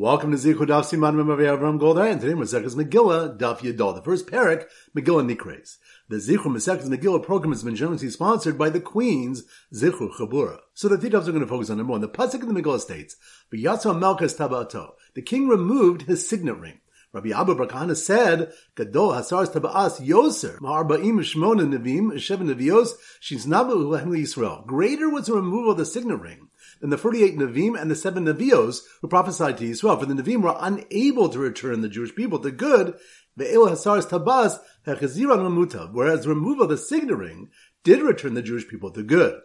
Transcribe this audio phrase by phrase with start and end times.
[0.00, 4.00] Welcome to Zichud Daf Siman Memavi Avram Goldhar, and today Masechus Megillah Daf Yadol, the
[4.00, 5.78] first parak Megillah Nikres.
[6.08, 9.42] The Zichud Masechus Megillah program has been generously sponsored by the Queen's
[9.74, 10.58] Zichud Chabura.
[10.72, 12.00] So the three are going to focus on number one.
[12.00, 13.16] The pasuk in the Megillah states,
[13.52, 16.78] "V'yatsa Melchus Tabato." The king removed his signet ring.
[17.12, 22.90] Rabbi Abba bar Kahana said, Gadol Hasars Taba'as Yoser, Ma'arba'im Shmona Nevim, Sheva Nevios,
[23.22, 24.66] Shiznabu Yisrael.
[24.66, 26.48] Greater was the removal of the signet ring
[26.80, 29.96] than the 48 Navim and the seven Navios who prophesied to Israel.
[29.96, 32.94] For the Navim were unable to return the Jewish people to good,
[33.38, 37.48] Ve'el Hasars Tabas Hechaziran Mamuta, whereas the removal of the signet ring
[37.84, 39.40] did return the Jewish people to good.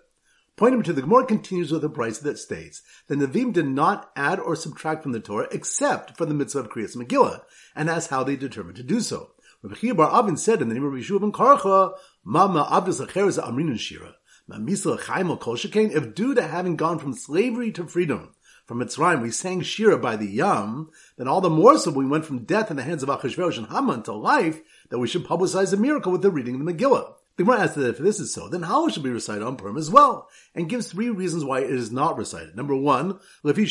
[0.55, 4.39] Pointing to the Gemara continues with a Brisa that states the Navim did not add
[4.39, 7.41] or subtract from the Torah except for the mitzvah of Kriyas Megillah,
[7.75, 9.31] and as how they determined to do so.
[9.63, 11.93] Rabbi Chia Bar Avin said in the name of Yehoshua ben Karcha,
[12.23, 14.13] Mama Abdus Acheres Amrin Shira,
[14.47, 18.35] Mamisla Chaimel Kol if due to having gone from slavery to freedom,
[18.67, 22.27] from Mitzrayim we sang Shira by the Yam, then all the more so we went
[22.27, 25.71] from death in the hands of Achashverosh and Haman to life, that we should publicize
[25.71, 27.15] the miracle with the reading of the Megillah.
[27.35, 29.75] The Gemara asks that if this is so, then how should be recited on Purim
[29.75, 30.29] as well?
[30.53, 32.55] And gives three reasons why it is not recited.
[32.55, 33.65] Number one, we do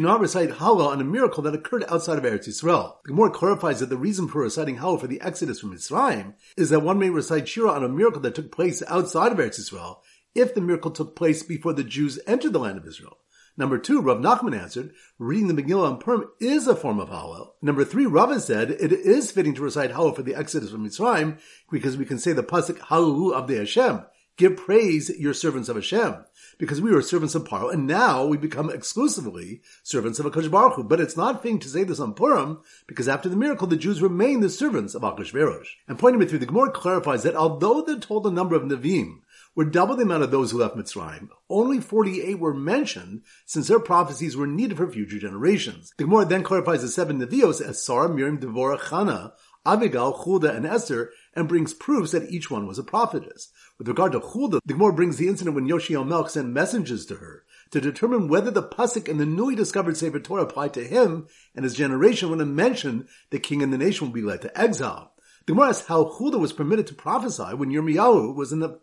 [0.00, 2.94] not recite Hala on a miracle that occurred outside of Eretz Yisrael.
[3.02, 6.70] The Gemara clarifies that the reason for reciting Hala for the Exodus from Mitzrayim is
[6.70, 9.96] that one may recite Shira on a miracle that took place outside of Eretz Yisrael
[10.36, 13.16] if the miracle took place before the Jews entered the land of Israel.
[13.56, 17.50] Number two, Rav Nachman answered, reading the Megillah on Purim is a form of Hallel.
[17.60, 21.38] Number three, Rav said, it is fitting to recite Hallel for the Exodus from Mitzrayim
[21.70, 24.04] because we can say the pasuk Hallelu Avdei Hashem.
[24.38, 26.24] Give praise, your servants of Hashem.
[26.58, 30.74] Because we were servants of Paro, and now we become exclusively servants of Akash Baruch
[30.74, 30.84] Hu.
[30.84, 34.00] But it's not fitting to say this on Purim, because after the miracle, the Jews
[34.00, 35.66] remain the servants of Achashverosh.
[35.86, 39.20] And pointing me through, the Gemara clarifies that although they're told the number of Navim,
[39.54, 41.28] were double the amount of those who left Mitzrayim.
[41.48, 45.92] Only 48 were mentioned since their prophecies were needed for future generations.
[45.98, 49.32] The Gemara then clarifies the seven Nevios as Sarah, Miriam, Devorah, Chana,
[49.64, 53.50] Abigail, Huldah, and Esther, and brings proofs that each one was a prophetess.
[53.78, 57.16] With regard to Huldah, the Gemara brings the incident when Yoshi Melch sent messengers to
[57.16, 61.26] her to determine whether the pasuk in the newly discovered Sefer Torah applied to him
[61.54, 64.60] and his generation when it mentioned the king and the nation would be led to
[64.60, 65.12] exile.
[65.46, 68.80] The Gemara asks how Huldah was permitted to prophesy when Yirmiyahu was in the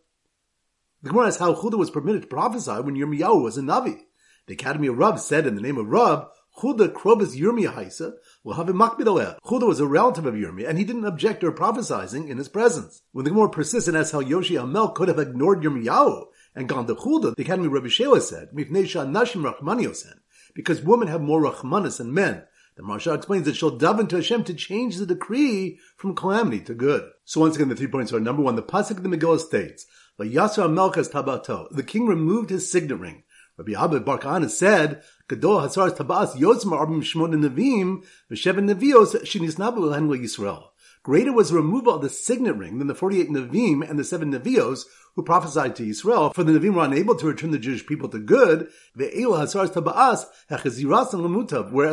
[1.02, 4.02] the Gemara asks how Hulda was permitted to prophesy when Yirmiyahu was a Navi.
[4.48, 6.28] The Academy of Rab said in the name of Rab,
[6.58, 10.78] Hulda Krobas Yirmiyah Haisa will have a makbid Hulda was a relative of Yirmiyah, and
[10.78, 13.02] he didn't object to her prophesying in his presence.
[13.14, 16.88] When the Gemara persists and asks how Yoshi Amel could have ignored Yirmiyahu and gone
[16.88, 20.20] to Hulda, the Academy of Rabbi Shela said, Nashim Rachmaniosen,
[20.54, 22.44] because women have more Rachmanis than men.
[22.76, 26.74] The Maharsha explains that she'll daven to Hashem to change the decree from calamity to
[26.74, 27.10] good.
[27.26, 29.86] So once again, the three points are number one, the pasuk of the Megillah states,
[30.26, 31.68] Yasser Melchas Tabato.
[31.72, 33.24] The king removed his signet ring.
[33.58, 40.18] Rabbi Abba Barkan said, Gadol Hasar Tabas Yosma Arbim Shmon Nevim, Vesheven Nevios Shinisnabu Lenwa
[40.18, 40.70] Yisrael.
[41.04, 44.32] Greater was the removal of the signet ring than the 48 Nevim and the seven
[44.32, 44.86] Nevios
[45.16, 48.20] who prophesied to Israel, for the Nevim were unable to return the Jewish people to
[48.20, 49.54] good, whereas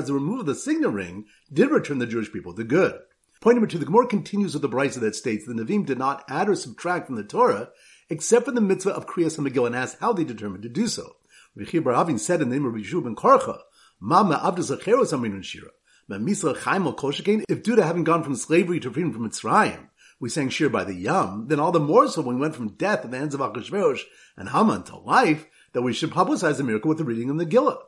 [0.07, 2.99] the removal of the signet ring did return the Jewish people to good.
[3.41, 6.25] Point number two, the Gemara continues with the Brisa that states the Nevim did not
[6.29, 7.71] add or subtract from the Torah,
[8.09, 11.17] except for the mitzvah of Kriyas HaMegillah, and asks how they determined to do so.
[11.55, 13.61] Rabbi Bar Avin said in the name of Yishuv ben Korcha,
[13.99, 15.71] Mama Abdus Acheros Aminun Shira,
[16.09, 19.89] Chaim Koshakin, if due to having gone from slavery to freedom from Mitzrayim,
[20.21, 22.75] we sang Shir by the Yam, then all the more so when we went from
[22.75, 24.03] death at the hands of Achashverosh
[24.37, 27.45] and Haman to life, that we should publicize the miracle with the reading of the
[27.45, 27.79] Gillah.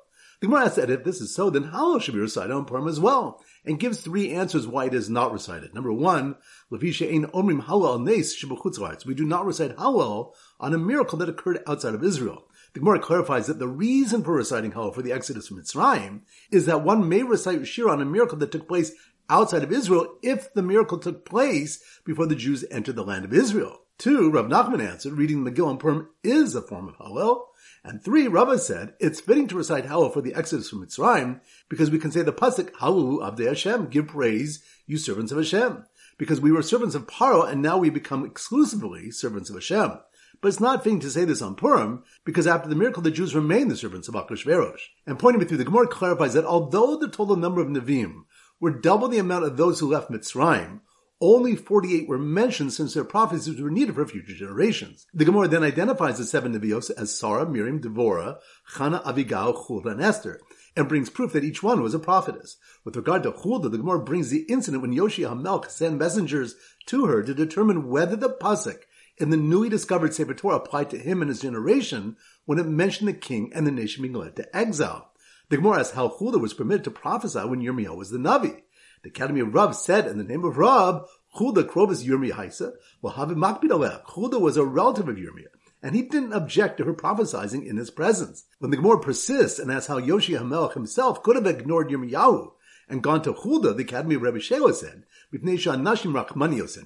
[0.40, 3.00] The Gemara said if this is so, then Hallel should be recited on Purim as
[3.00, 5.74] well, and gives three answers why it is not recited.
[5.74, 6.36] Number one,
[6.70, 11.62] Levisha ein omrim Hallel nes We do not recite Hallel on a miracle that occurred
[11.66, 12.44] outside of Israel.
[12.72, 16.20] The Gemara clarifies that the reason for reciting Hallel for the Exodus from Mitzrayim
[16.52, 18.92] is that one may recite Shir on a miracle that took place
[19.28, 23.34] outside of Israel if the miracle took place before the Jews entered the land of
[23.34, 23.80] Israel.
[23.98, 27.47] Two, Rav Nachman answered, reading the Megillah on Purim is a form of Hallel.
[27.88, 31.40] And three, Rava said, it's fitting to recite Hallel for the Exodus from Mitzrayim
[31.70, 35.86] because we can say the pasuk Hallelu Avdei Hashem, give praise, you servants of Hashem,
[36.18, 39.92] because we were servants of Paro and now we become exclusively servants of Hashem.
[40.42, 43.34] But it's not fitting to say this on Purim because after the miracle, the Jews
[43.34, 44.80] remain the servants of Achashverosh.
[45.06, 48.24] And pointing me through, the Gemara clarifies that although the total number of Nevi'im
[48.60, 50.80] were double the amount of those who left Mitzrayim,
[51.20, 55.06] only 48 were mentioned since their prophecies were needed for future generations.
[55.12, 58.38] The Gemara then identifies the seven Nevios as Sarah, Miriam, Devorah,
[58.74, 60.40] Chana, Abigail, Huldah, and Esther,
[60.76, 62.56] and brings proof that each one was a prophetess.
[62.84, 66.54] With regard to Huldah, the Gemara brings the incident when Yoshi HaMelch sent messengers
[66.86, 68.82] to her to determine whether the pasuk
[69.16, 73.08] in the newly discovered Sefer Torah applied to him and his generation when it mentioned
[73.08, 75.10] the king and the nation being led to exile.
[75.48, 78.62] The Gemara asks how Hulda was permitted to prophesy when Yirmiyahu was the Navi.
[79.02, 83.14] The Academy of Rav said in the name of Rav, Hulda Krovis Yirmi Haisa, well,
[83.14, 87.64] Havi Makbid Hulda was a relative of Yirmiyah, and he didn't object to her prophesying
[87.64, 88.44] in his presence.
[88.58, 92.52] When the Gemara persists and asks how Yoshi Hamelech himself could have ignored Yirmiyahu
[92.88, 95.04] and gone to Hulda, the Academy of Rebbe Shela said,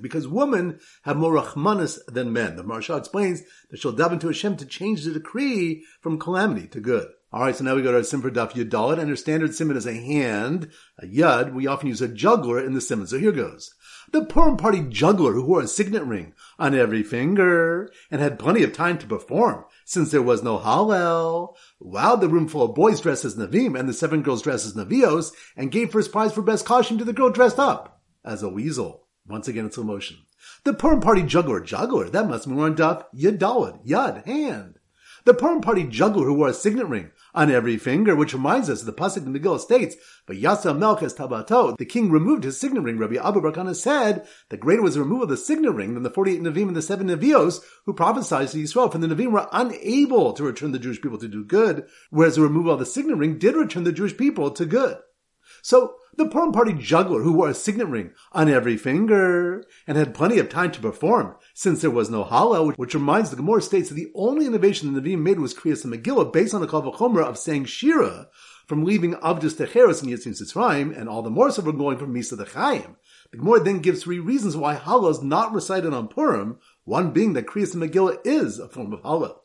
[0.02, 2.56] because women have more rachmanis than men.
[2.56, 6.80] The Maharsha explains that she'll daven to Hashem to change the decree from calamity to
[6.80, 7.08] good.
[7.32, 9.78] Alright, so now we go to our sim for Daf Yud and our standard simon
[9.78, 11.54] is a hand, a yud.
[11.54, 13.06] We often use a juggler in the simon.
[13.06, 13.74] So here goes.
[14.10, 18.62] The Purim party juggler who wore a signet ring on every finger and had plenty
[18.62, 23.00] of time to perform since there was no Hallel, wowed the room full of boys
[23.00, 26.42] dressed as Navim and the seven girls dressed as Navios and gave first prize for
[26.42, 29.06] best costume to the girl dressed up as a weasel.
[29.26, 30.18] Once again it's slow motion.
[30.64, 34.78] The Purim party juggler, juggler, that must be on Daf Yud Yud, hand.
[35.24, 38.80] The Purim party juggler who wore a signet ring on every finger, which reminds us
[38.80, 39.96] of the pasuk in the Megillah states,
[40.26, 42.98] "But Yasa Melchus Tabato." The king removed his signet ring.
[42.98, 46.02] Rabbi Abba bar Kahana said that greater was the removal of the signet ring than
[46.02, 48.90] the forty-eight Navim and the seven Navios who prophesied to Yisrael.
[48.90, 52.42] For the Navim were unable to return the Jewish people to do good, whereas the
[52.42, 54.98] removal of the signet ring did return the Jewish people to good.
[55.62, 60.12] So the Purim party juggler who wore a signet ring on every finger and had
[60.12, 63.88] plenty of time to perform since there was no Hallel, which reminds the Gemara states
[63.88, 66.86] that the only innovation the Nevi'im made was Kriyas Megillah based on the Kal
[67.22, 68.28] of saying Shira
[68.66, 72.12] from leaving Avdus Techeres and Yitzim Sitzrayim and all the more so from going from
[72.12, 72.96] Misa to Chaim.
[73.30, 77.34] The Gemara then gives three reasons why Hallel is not recited on Purim, one being
[77.34, 79.36] that Kriyas Megillah is a form of Hallel.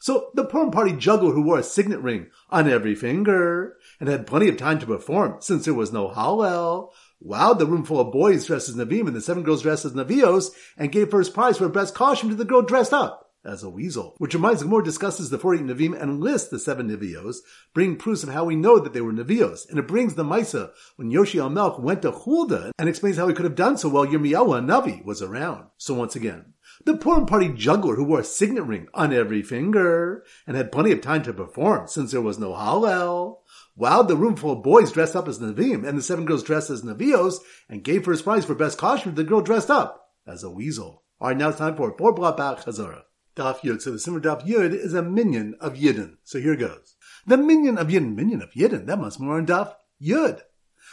[0.00, 4.26] So the Purim party juggler who wore a signet ring on every finger and had
[4.26, 6.90] plenty of time to perform since there was no Hallel,
[7.22, 9.92] wowed the room full of boys dressed as Navim and the seven girls dressed as
[9.92, 13.68] Navios and gave first prize for best costume to the girl dressed up as a
[13.68, 14.14] weasel.
[14.18, 17.36] Which reminds more discusses the 48 Navim and lists the seven Navios,
[17.74, 19.68] bringing proofs of how we know that they were Navios.
[19.68, 23.34] And it brings the Maisa when Yoshi Melch went to Hulda and explains how he
[23.34, 25.66] could have done so while Yirmiyahu Navi was around.
[25.76, 26.54] So once again,
[26.84, 30.92] the Purim party juggler who wore a signet ring on every finger and had plenty
[30.92, 33.38] of time to perform since there was no Hallel,
[33.78, 36.70] wowed the room full of boys dressed up as Navim and the seven girls dressed
[36.70, 37.36] as Navios
[37.68, 41.02] and gave first prize for best costume to the girl dressed up as a weasel.
[41.20, 43.02] Alright, now it's time for Por Blabach Chazara.
[43.36, 43.80] Daf Yud.
[43.80, 46.16] So the Simmer Daf Yud is a minion of Yidden.
[46.24, 46.96] So here goes.
[47.26, 50.40] The minion of Yidden, minion of Yidden, that must be more on Daf Yud.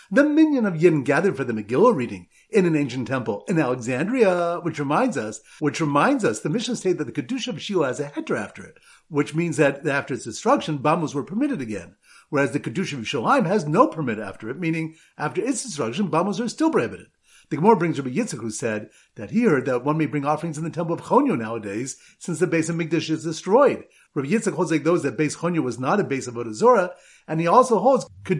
[0.09, 4.61] The minion of Yidden gathered for the Megillah reading in an ancient temple in Alexandria,
[4.61, 7.99] which reminds us, which reminds us, the Mishnah state that the Kedusha of Shiloh has
[7.99, 8.77] a heter after it,
[9.09, 11.97] which means that after its destruction, bamos were permitted again.
[12.29, 16.39] Whereas the Kedusha of Shalim has no permit after it, meaning after its destruction, bamos
[16.39, 17.07] are still prohibited.
[17.49, 20.57] The Gemara brings Rabbi Yitzchak, who said that he heard that one may bring offerings
[20.57, 23.85] in the temple of Chonyo nowadays, since the base of Mikdash is destroyed.
[24.17, 26.89] Rabbi Yitzchak holds like those that base Chonyo was not a base of Odazora,
[27.27, 28.39] and he also holds that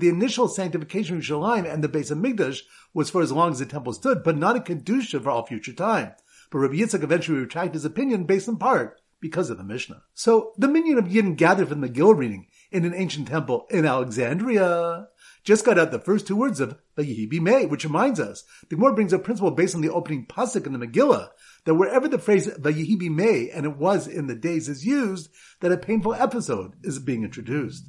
[0.00, 2.62] the initial sanctification of Shalim and the base of Mikdash
[2.94, 5.74] was for as long as the temple stood, but not a Kedusha for all future
[5.74, 6.12] time.
[6.50, 10.02] But Rabbi Yitzchak eventually retracted his opinion based in part because of the Mishnah.
[10.14, 13.84] So the minion of Yidden gathered from the Gil reading in an ancient temple in
[13.84, 15.08] Alexandria
[15.44, 18.94] just got out the first two words of Vayihi Bimei, which reminds us, the Gemara
[18.94, 21.28] brings a principle based on the opening pasuk in the Megillah,
[21.64, 25.30] that wherever the phrase Vayihi Bimei, and it was in the days, is used,
[25.60, 27.88] that a painful episode is being introduced.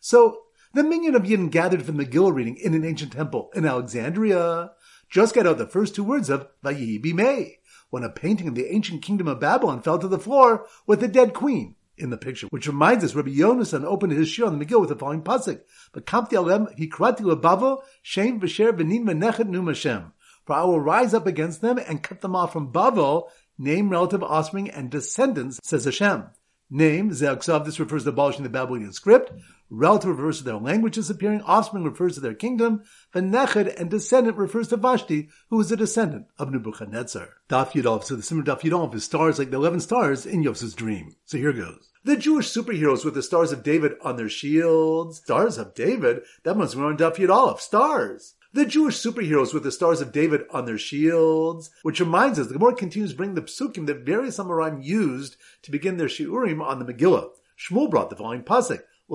[0.00, 0.42] So,
[0.74, 4.72] the minion of Yin gathered from the Megillah reading in an ancient temple in Alexandria
[5.08, 7.58] just got out the first two words of Vayihi Bimei,
[7.90, 11.08] when a painting of the ancient kingdom of Babylon fell to the floor with the
[11.08, 14.64] dead queen in the picture, which reminds us Rabbi Yonasan opened his shir on the
[14.64, 15.62] Megillah with the following pasuk:
[15.94, 20.12] "V'kamti alem hikrati lebavo shem v'sher v'nin v'nechet num Hashem."
[20.46, 24.22] For I will rise up against them and cut them off from Bavel, name, relative,
[24.22, 26.26] offspring, and descendants, says Hashem.
[26.70, 29.32] Name, Zeaksav, this refers to abolishing the Babylonian script.
[29.70, 31.40] Relative refers to their language disappearing.
[31.42, 32.82] Offspring refers to their kingdom.
[33.14, 37.28] V'neched and descendant refers to Vashti, who is a descendant of Nebuchadnezzar.
[37.48, 40.74] Daf Yudov, so the similar Daf Yudov is stars like the 11 stars in Yosef's
[40.74, 41.14] dream.
[41.24, 41.88] So here goes.
[42.04, 45.18] The Jewish superheroes with the stars of David on their shields.
[45.18, 46.22] Stars of David?
[46.44, 47.58] That must be on Daf Yudov.
[47.60, 52.46] Stars the Jewish superheroes with the stars of David on their shields, which reminds us,
[52.46, 56.62] the Gemara continues to bring the psukim that various Amoraim used to begin their shiurim
[56.62, 57.28] on the Megillah.
[57.58, 59.12] Shmuel brought the following pasuk, I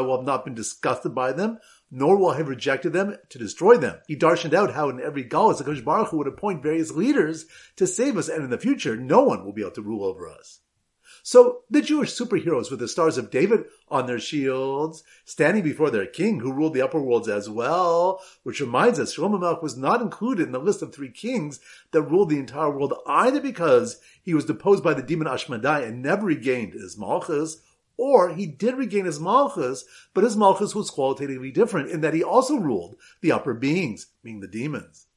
[0.00, 1.58] will have not been disgusted by them,
[1.90, 3.98] nor will I have rejected them to destroy them.
[4.06, 7.46] He darshaned out how in every galus, the Baruch Hu would appoint various leaders
[7.76, 10.28] to save us, and in the future, no one will be able to rule over
[10.28, 10.60] us.
[11.28, 16.06] So the Jewish superheroes with the stars of David on their shields, standing before their
[16.06, 20.00] king who ruled the upper worlds as well, which reminds us Shlomo Melech was not
[20.00, 24.32] included in the list of three kings that ruled the entire world either because he
[24.32, 27.60] was deposed by the demon Ashmedai and never regained his malchus,
[27.98, 32.24] or he did regain his malchus, but his malchus was qualitatively different in that he
[32.24, 35.08] also ruled the upper beings, meaning the demons.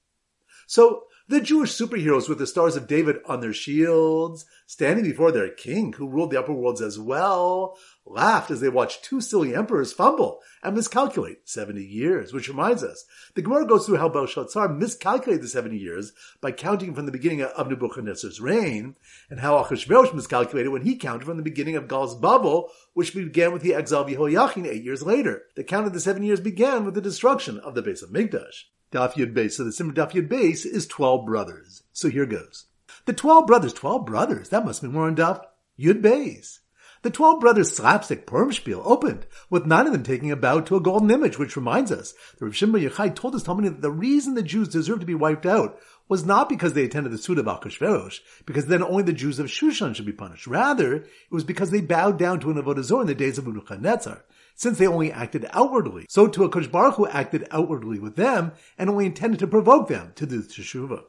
[0.67, 5.49] So the Jewish superheroes with the stars of David on their shields, standing before their
[5.49, 9.93] king who ruled the upper worlds as well, laughed as they watched two silly emperors
[9.93, 15.43] fumble and miscalculate 70 years, which reminds us, the Gemara goes through how Belshazzar miscalculated
[15.43, 16.11] the 70 years
[16.41, 18.95] by counting from the beginning of Nebuchadnezzar's reign,
[19.29, 23.53] and how Achashverosh miscalculated when he counted from the beginning of galus Bavel, which began
[23.53, 25.43] with the exile of Yehoiachin eight years later.
[25.55, 28.65] The count of the seven years began with the destruction of the base of Migdash.
[28.91, 29.53] Daf Yud Beis.
[29.53, 31.83] So the Simmer Daf Yud Beis is 12 brothers.
[31.93, 32.65] So here goes.
[33.05, 35.43] The 12 brothers, 12 brothers, that must be more on Daf
[35.79, 36.59] Yud Beis.
[37.03, 38.51] The twelve brothers slapstick Purim
[38.83, 42.13] opened, with nine of them taking a bow to a golden image, which reminds us
[42.37, 45.15] that Rav Shimon Yochai told us Talmud that the reason the Jews deserved to be
[45.15, 49.13] wiped out was not because they attended the Suda of Achashverosh, because then only the
[49.13, 50.45] Jews of Shushan should be punished.
[50.45, 54.23] Rather, it was because they bowed down to an Avodah in the days of Nebuchadnezzar,
[54.61, 56.05] since they only acted outwardly.
[56.07, 60.11] So to a Baruch Hu acted outwardly with them, and only intended to provoke them
[60.17, 61.01] to do teshuvah.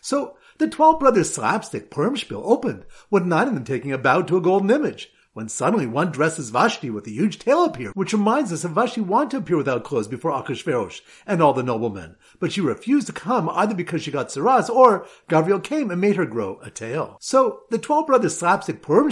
[0.00, 4.36] So the twelve brothers slapstick Purim opened, with nine of them taking a bow to
[4.36, 8.52] a golden image, when suddenly one dresses Vashti with a huge tail appeared, which reminds
[8.52, 12.50] us of Vashti wanted to appear without clothes before Achashverosh and all the noblemen, but
[12.50, 16.26] she refused to come either because she got tzaraas or Gavriel came and made her
[16.26, 17.16] grow a tail.
[17.20, 19.10] So the twelve brothers slapstick Purim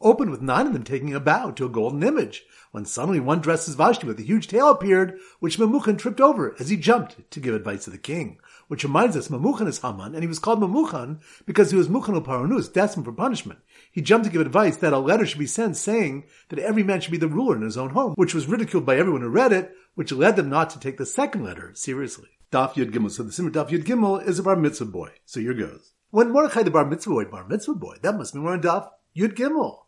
[0.00, 3.40] opened with nine of them taking a bow to a golden image, when suddenly one
[3.40, 7.30] dressed as Vashti with a huge tail appeared, which Memuchan tripped over as he jumped
[7.30, 8.38] to give advice to the king
[8.70, 12.24] which reminds us Memuchan is Haman, and he was called Memuchan because he was Muchan
[12.24, 13.58] Paranus, destined for punishment.
[13.90, 17.00] He jumped to give advice that a letter should be sent saying that every man
[17.00, 19.52] should be the ruler in his own home, which was ridiculed by everyone who read
[19.52, 22.28] it, which led them not to take the second letter seriously.
[22.52, 23.10] Daf Yud Gimel.
[23.10, 25.10] So the Simmer Daf Yud Gimel is a bar mitzvah boy.
[25.24, 25.92] So here goes.
[26.10, 28.88] When Mordechai the bar mitzvah boy, bar mitzvah boy, that must be more on Daf
[29.16, 29.78] Yud Gimel.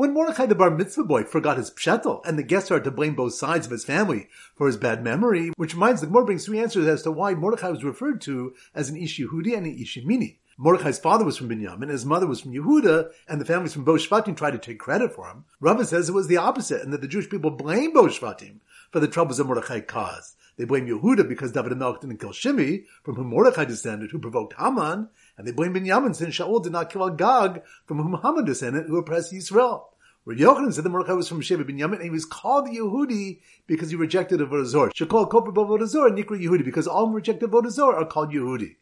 [0.00, 3.14] When Mordechai the bar mitzvah boy forgot his pshetel, and the guests started to blame
[3.14, 6.58] both sides of his family for his bad memory, which reminds the Gemara brings three
[6.58, 9.98] answers as to why Mordechai was referred to as an Ish Yehudi and an Ish
[9.98, 10.38] Yemini.
[10.56, 13.84] Mordechai's father was from Binyamin, and his mother was from Yehuda, and the families from
[13.84, 15.44] Bo Shvatim tried to take credit for him.
[15.60, 19.00] Rava says it was the opposite, and that the Jewish people blame Bo Shvatim for
[19.00, 20.34] the troubles that Mordechai caused.
[20.56, 24.54] They blame Yehuda because David Melch didn't kill Shimi, from whom Mordechai descended, who provoked
[24.58, 28.88] Haman, and they blame Binyamin since Shaul did not kill Agag, from whom Haman descended,
[28.88, 29.84] who oppressed Yisrael.
[30.24, 33.88] Where Yochanan said that Mordechai was from Sheva Binyamin, and he was called Yehudi because
[33.88, 38.34] he rejected Avodah Shekol Koper Avodah Nikra Yehudi, because all who reject Avodah are called
[38.34, 38.76] Yehudi.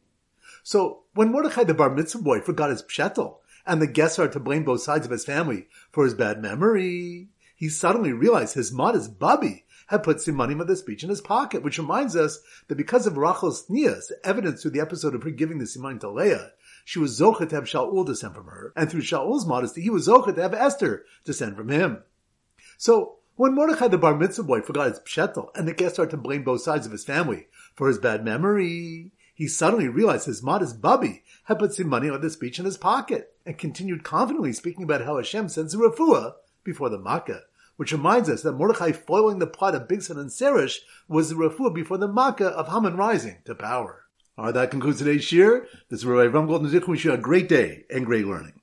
[0.65, 4.41] So when Mordechai the bar mitzvah boy forgot his pshetel, and the guests are to
[4.41, 9.21] blame both sides of his family for his bad memory, he suddenly realized his modest
[9.21, 13.07] bubby had put simanim of the speech in his pocket, which reminds us that because
[13.07, 16.53] of Rachel's tznius, evidence through the episode of her giving the simanim to Leah,
[16.85, 20.07] she was Zochet to have Shaul descend from her, and through Shaul's modesty, he was
[20.07, 22.03] Zochet to have Esther descend from him.
[22.77, 26.17] So, when Mordechai the bar mitzvah boy forgot his pshetel, and the guests started to
[26.17, 30.81] blame both sides of his family for his bad memory, he suddenly realized his modest
[30.81, 34.83] bubby had put some money on the speech in his pocket, and continued confidently speaking
[34.83, 37.43] about how Hashem sends a refuah before the Makkah.
[37.79, 41.73] Which reminds us that Mordechai foiling the plot of Bigsan and Serish was the refuah
[41.73, 44.03] before the Makkah of Haman rising to power.
[44.37, 45.69] All right, that concludes today's shir.
[45.89, 46.73] This is Rabbi Ram Golden.
[46.73, 48.61] We wish you a great day and great learning.